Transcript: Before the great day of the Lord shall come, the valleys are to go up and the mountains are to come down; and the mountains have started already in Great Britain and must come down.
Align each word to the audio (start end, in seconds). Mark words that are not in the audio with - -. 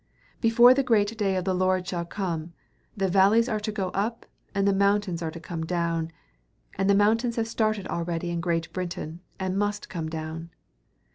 Before 0.41 0.73
the 0.73 0.81
great 0.81 1.15
day 1.15 1.35
of 1.35 1.45
the 1.45 1.53
Lord 1.53 1.87
shall 1.87 2.05
come, 2.05 2.53
the 2.97 3.07
valleys 3.07 3.47
are 3.47 3.59
to 3.59 3.71
go 3.71 3.89
up 3.89 4.25
and 4.55 4.67
the 4.67 4.73
mountains 4.73 5.21
are 5.21 5.29
to 5.29 5.39
come 5.39 5.63
down; 5.63 6.09
and 6.75 6.89
the 6.89 6.95
mountains 6.95 7.35
have 7.35 7.47
started 7.47 7.85
already 7.85 8.31
in 8.31 8.41
Great 8.41 8.73
Britain 8.73 9.19
and 9.39 9.59
must 9.59 9.89
come 9.89 10.09
down. 10.09 10.49